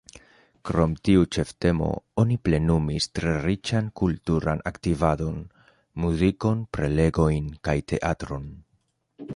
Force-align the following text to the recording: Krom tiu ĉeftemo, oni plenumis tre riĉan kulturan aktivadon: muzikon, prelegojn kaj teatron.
Krom 0.67 0.93
tiu 1.09 1.25
ĉeftemo, 1.35 1.89
oni 2.23 2.37
plenumis 2.47 3.09
tre 3.19 3.35
riĉan 3.45 3.91
kulturan 4.01 4.65
aktivadon: 4.73 5.39
muzikon, 6.07 6.67
prelegojn 6.79 7.55
kaj 7.69 7.79
teatron. 7.93 8.53